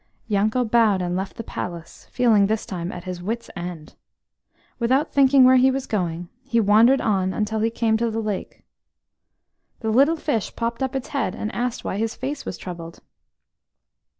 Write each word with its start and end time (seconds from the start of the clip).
Yanko 0.27 0.65
bowed 0.65 0.99
and 0.99 1.15
left 1.15 1.35
the 1.37 1.43
palace, 1.43 2.07
feeling 2.09 2.47
this 2.47 2.65
time 2.65 2.91
at 2.91 3.03
his 3.03 3.21
wits' 3.21 3.51
end. 3.55 3.93
Without 4.79 5.13
thinking 5.13 5.43
where 5.43 5.57
he 5.57 5.69
was 5.69 5.85
going, 5.85 6.27
he 6.43 6.59
wandered 6.59 6.99
on 6.99 7.33
until 7.33 7.59
he 7.59 7.69
came 7.69 7.97
to 7.97 8.09
the 8.09 8.19
lake. 8.19 8.63
The 9.81 9.91
little 9.91 10.15
fish 10.17 10.55
popped 10.55 10.81
up 10.81 10.95
its 10.95 11.09
head 11.09 11.35
and 11.35 11.53
asked 11.53 11.83
why 11.83 11.97
his 11.97 12.15
face 12.15 12.47
was 12.47 12.57
troubled. 12.57 13.01